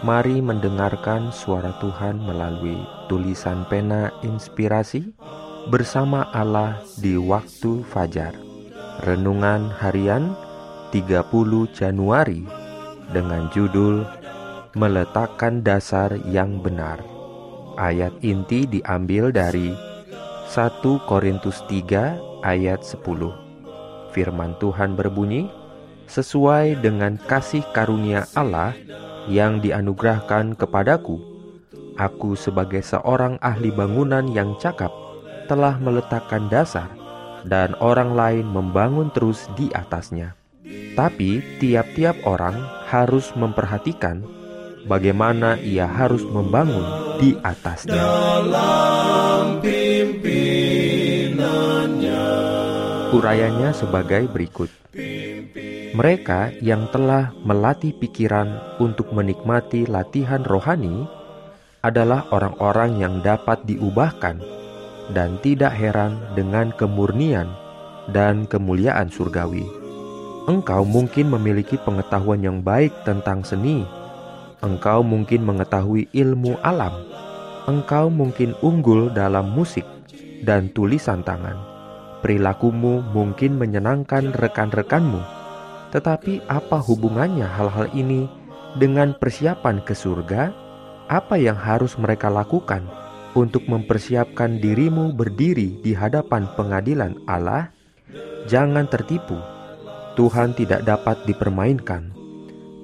Mari 0.00 0.40
mendengarkan 0.40 1.28
suara 1.28 1.76
Tuhan 1.76 2.24
melalui 2.24 2.80
tulisan 3.04 3.68
pena 3.68 4.08
inspirasi 4.24 5.12
bersama 5.68 6.24
Allah 6.32 6.80
di 6.96 7.20
waktu 7.20 7.84
fajar. 7.84 8.32
Renungan 9.04 9.68
harian 9.68 10.32
30 10.88 11.28
Januari 11.76 12.48
dengan 13.12 13.52
judul 13.52 14.08
Meletakkan 14.72 15.60
Dasar 15.60 16.16
yang 16.32 16.64
Benar. 16.64 17.04
Ayat 17.76 18.16
inti 18.24 18.64
diambil 18.64 19.28
dari 19.28 19.68
1 20.48 20.80
Korintus 21.04 21.60
3 21.68 22.40
ayat 22.40 22.80
10. 22.80 23.04
Firman 24.16 24.56
Tuhan 24.56 24.96
berbunyi, 24.96 25.52
sesuai 26.08 26.80
dengan 26.80 27.20
kasih 27.28 27.62
karunia 27.70 28.26
Allah 28.34 28.74
yang 29.28 29.60
dianugerahkan 29.60 30.56
kepadaku, 30.56 31.20
aku 32.00 32.38
sebagai 32.38 32.80
seorang 32.80 33.36
ahli 33.44 33.68
bangunan 33.68 34.24
yang 34.32 34.56
cakap 34.56 34.88
telah 35.50 35.76
meletakkan 35.82 36.46
dasar 36.48 36.88
dan 37.44 37.74
orang 37.82 38.14
lain 38.14 38.46
membangun 38.46 39.10
terus 39.12 39.50
di 39.58 39.68
atasnya. 39.74 40.38
Tapi 40.94 41.42
tiap-tiap 41.58 42.22
orang 42.24 42.56
harus 42.86 43.34
memperhatikan 43.34 44.22
bagaimana 44.86 45.58
ia 45.60 45.88
harus 45.88 46.22
membangun 46.22 47.18
di 47.18 47.34
atasnya. 47.42 47.98
Urayanya 53.10 53.74
sebagai 53.74 54.30
berikut. 54.30 54.70
Mereka 55.90 56.62
yang 56.62 56.86
telah 56.94 57.34
melatih 57.42 57.90
pikiran 57.98 58.78
untuk 58.78 59.10
menikmati 59.10 59.90
latihan 59.90 60.38
rohani 60.46 61.02
adalah 61.82 62.30
orang-orang 62.30 63.02
yang 63.02 63.18
dapat 63.26 63.58
diubahkan 63.66 64.38
dan 65.10 65.34
tidak 65.42 65.74
heran 65.74 66.14
dengan 66.38 66.70
kemurnian 66.78 67.50
dan 68.14 68.46
kemuliaan 68.46 69.10
surgawi. 69.10 69.66
Engkau 70.46 70.86
mungkin 70.86 71.26
memiliki 71.34 71.74
pengetahuan 71.82 72.38
yang 72.38 72.62
baik 72.62 72.94
tentang 73.02 73.42
seni. 73.42 73.82
Engkau 74.62 75.02
mungkin 75.02 75.42
mengetahui 75.42 76.06
ilmu 76.14 76.54
alam. 76.62 76.94
Engkau 77.66 78.14
mungkin 78.14 78.54
unggul 78.62 79.10
dalam 79.10 79.50
musik 79.50 79.90
dan 80.46 80.70
tulisan 80.70 81.26
tangan. 81.26 81.58
Perilakumu 82.22 83.02
mungkin 83.10 83.58
menyenangkan 83.58 84.30
rekan-rekanmu 84.38 85.39
tetapi 85.90 86.46
apa 86.46 86.78
hubungannya 86.78 87.46
hal-hal 87.46 87.90
ini 87.94 88.30
dengan 88.78 89.14
persiapan 89.18 89.82
ke 89.82 89.94
surga? 89.94 90.54
Apa 91.10 91.34
yang 91.34 91.58
harus 91.58 91.98
mereka 91.98 92.30
lakukan 92.30 92.86
untuk 93.34 93.66
mempersiapkan 93.66 94.62
dirimu 94.62 95.10
berdiri 95.10 95.82
di 95.82 95.90
hadapan 95.90 96.46
pengadilan 96.54 97.18
Allah? 97.26 97.74
Jangan 98.46 98.86
tertipu. 98.86 99.34
Tuhan 100.14 100.54
tidak 100.54 100.86
dapat 100.86 101.26
dipermainkan. 101.26 102.14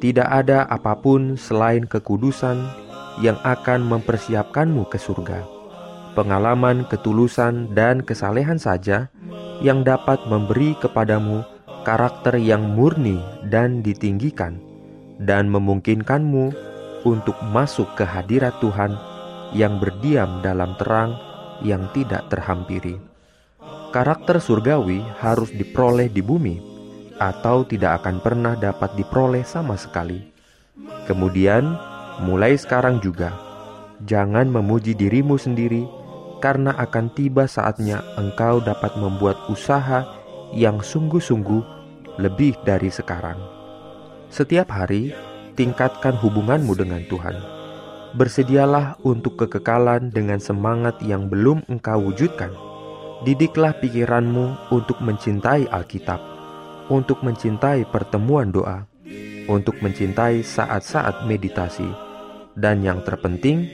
Tidak 0.00 0.28
ada 0.28 0.64
apa 0.68 0.96
pun 0.96 1.36
selain 1.36 1.84
kekudusan 1.88 2.60
yang 3.20 3.36
akan 3.44 3.84
mempersiapkanmu 3.84 4.88
ke 4.88 4.96
surga. 5.00 5.44
Pengalaman 6.16 6.86
ketulusan 6.88 7.72
dan 7.74 8.00
kesalehan 8.00 8.56
saja 8.60 9.12
yang 9.60 9.82
dapat 9.82 10.20
memberi 10.28 10.76
kepadamu 10.78 11.53
karakter 11.84 12.40
yang 12.40 12.72
murni 12.72 13.20
dan 13.46 13.84
ditinggikan, 13.84 14.56
dan 15.20 15.52
memungkinkanmu 15.52 16.50
untuk 17.04 17.36
masuk 17.52 17.86
ke 17.94 18.02
hadirat 18.02 18.56
Tuhan 18.58 18.96
yang 19.52 19.78
berdiam 19.78 20.40
dalam 20.40 20.74
terang 20.80 21.14
yang 21.60 21.86
tidak 21.92 22.26
terhampiri. 22.32 22.96
Karakter 23.94 24.42
surgawi 24.42 25.04
harus 25.22 25.54
diperoleh 25.54 26.10
di 26.10 26.24
bumi, 26.24 26.56
atau 27.20 27.62
tidak 27.62 28.02
akan 28.02 28.18
pernah 28.18 28.58
dapat 28.58 28.96
diperoleh 28.98 29.46
sama 29.46 29.78
sekali. 29.78 30.18
Kemudian, 31.06 31.78
mulai 32.26 32.58
sekarang 32.58 32.98
juga, 32.98 33.30
jangan 34.02 34.50
memuji 34.50 34.98
dirimu 34.98 35.38
sendiri, 35.38 35.86
karena 36.42 36.74
akan 36.74 37.14
tiba 37.14 37.46
saatnya 37.46 38.02
engkau 38.18 38.58
dapat 38.58 38.98
membuat 38.98 39.38
usaha 39.46 40.02
yang 40.50 40.82
sungguh-sungguh 40.82 41.73
lebih 42.18 42.54
dari 42.62 42.90
sekarang. 42.90 43.38
Setiap 44.30 44.70
hari, 44.70 45.14
tingkatkan 45.54 46.18
hubunganmu 46.18 46.74
dengan 46.74 47.02
Tuhan. 47.06 47.36
Bersedialah 48.14 48.98
untuk 49.02 49.38
kekekalan 49.42 50.14
dengan 50.14 50.38
semangat 50.38 51.02
yang 51.02 51.26
belum 51.26 51.66
engkau 51.66 52.10
wujudkan. 52.10 52.54
Didiklah 53.26 53.74
pikiranmu 53.82 54.70
untuk 54.70 55.02
mencintai 55.02 55.66
Alkitab, 55.70 56.20
untuk 56.92 57.24
mencintai 57.26 57.88
pertemuan 57.88 58.52
doa, 58.54 58.86
untuk 59.50 59.80
mencintai 59.82 60.44
saat-saat 60.44 61.26
meditasi, 61.26 61.88
dan 62.54 62.84
yang 62.84 63.02
terpenting, 63.02 63.66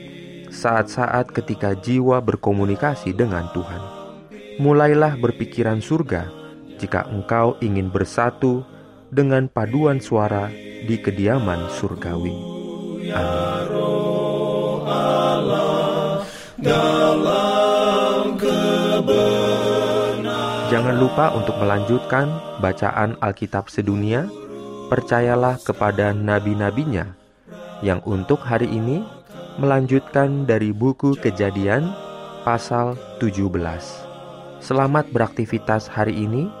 saat-saat 0.49 1.29
ketika 1.35 1.77
jiwa 1.77 2.23
berkomunikasi 2.23 3.13
dengan 3.13 3.51
Tuhan. 3.53 3.81
Mulailah 4.57 5.19
berpikiran 5.19 5.83
surga 5.83 6.40
jika 6.81 7.05
engkau 7.05 7.53
ingin 7.61 7.93
bersatu 7.93 8.65
dengan 9.13 9.45
paduan 9.45 10.01
suara 10.01 10.49
di 10.81 10.97
kediaman 10.97 11.69
surgawi. 11.77 12.33
Jangan 20.71 20.95
lupa 20.97 21.35
untuk 21.37 21.59
melanjutkan 21.61 22.31
bacaan 22.63 23.19
Alkitab 23.21 23.69
sedunia. 23.69 24.25
Percayalah 24.89 25.55
kepada 25.63 26.11
nabi-nabinya 26.11 27.15
yang 27.79 28.03
untuk 28.03 28.43
hari 28.43 28.67
ini 28.67 29.03
melanjutkan 29.55 30.43
dari 30.43 30.75
buku 30.75 31.15
Kejadian 31.19 31.91
pasal 32.43 32.99
17. 33.19 33.51
Selamat 34.61 35.09
beraktivitas 35.09 35.89
hari 35.89 36.15
ini. 36.15 36.60